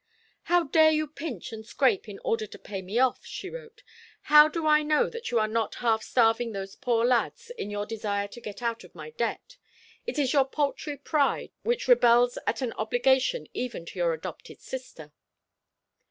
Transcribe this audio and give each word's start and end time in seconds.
"How 0.49 0.63
dare 0.63 0.89
you 0.89 1.05
pinch 1.07 1.53
and 1.53 1.63
scrape 1.63 2.09
in 2.09 2.17
order 2.23 2.47
to 2.47 2.57
pay 2.57 2.81
me 2.81 2.97
off?" 2.97 3.23
she 3.23 3.51
wrote. 3.51 3.83
"How 4.33 4.47
do 4.47 4.65
I 4.65 4.81
know 4.81 5.11
that 5.11 5.29
you 5.29 5.37
are 5.37 5.47
not 5.47 5.75
half 5.75 6.01
starving 6.01 6.53
those 6.53 6.75
poor 6.75 7.05
lads, 7.05 7.51
in 7.51 7.69
your 7.69 7.85
desire 7.85 8.27
to 8.29 8.41
get 8.41 8.63
out 8.63 8.83
of 8.83 8.95
my 8.95 9.11
debt? 9.11 9.57
It 10.07 10.17
is 10.17 10.33
your 10.33 10.45
paltry 10.45 10.97
pride 10.97 11.51
which 11.61 11.87
rebels 11.87 12.39
at 12.47 12.63
an 12.63 12.73
obligation 12.73 13.45
even 13.53 13.85
to 13.85 13.99
your 13.99 14.13
adopted 14.13 14.59
sister." 14.59 15.13